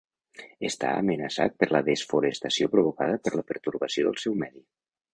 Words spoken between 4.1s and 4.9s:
del seu medi.